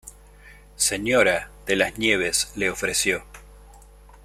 Sra, 0.77 1.51
de 1.67 1.75
las 1.75 1.99
Nieves, 1.99 2.53
le 2.55 2.71
ofreció. 2.71 3.23